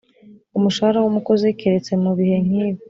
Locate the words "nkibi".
2.45-2.79